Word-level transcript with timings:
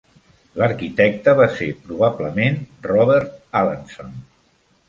L'arquitecte 0.61 1.35
va 1.41 1.47
ser 1.59 1.69
probablement 1.83 2.57
Robert 2.89 3.39
Allanson. 3.63 4.21